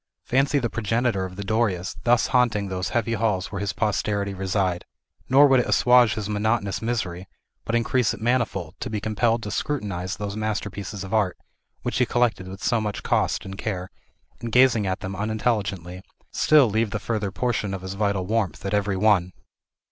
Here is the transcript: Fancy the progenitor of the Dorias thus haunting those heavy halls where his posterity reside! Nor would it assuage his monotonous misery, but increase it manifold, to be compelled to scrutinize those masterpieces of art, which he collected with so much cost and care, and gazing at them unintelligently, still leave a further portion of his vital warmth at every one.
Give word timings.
Fancy 0.23 0.57
the 0.57 0.67
progenitor 0.67 1.25
of 1.25 1.35
the 1.35 1.43
Dorias 1.43 1.95
thus 2.05 2.25
haunting 2.33 2.69
those 2.69 2.89
heavy 2.89 3.13
halls 3.13 3.51
where 3.51 3.61
his 3.61 3.71
posterity 3.71 4.33
reside! 4.33 4.83
Nor 5.29 5.45
would 5.45 5.59
it 5.59 5.67
assuage 5.67 6.15
his 6.15 6.27
monotonous 6.27 6.81
misery, 6.81 7.27
but 7.65 7.75
increase 7.75 8.11
it 8.11 8.19
manifold, 8.19 8.73
to 8.79 8.89
be 8.89 8.99
compelled 8.99 9.43
to 9.43 9.51
scrutinize 9.51 10.17
those 10.17 10.35
masterpieces 10.35 11.03
of 11.03 11.13
art, 11.13 11.37
which 11.83 11.99
he 11.99 12.07
collected 12.07 12.47
with 12.47 12.63
so 12.63 12.81
much 12.81 13.03
cost 13.03 13.45
and 13.45 13.59
care, 13.59 13.91
and 14.39 14.51
gazing 14.51 14.87
at 14.87 15.01
them 15.01 15.15
unintelligently, 15.15 16.01
still 16.31 16.67
leave 16.67 16.95
a 16.95 16.97
further 16.97 17.29
portion 17.31 17.71
of 17.71 17.83
his 17.83 17.93
vital 17.93 18.25
warmth 18.25 18.65
at 18.65 18.73
every 18.73 18.97
one. 18.97 19.33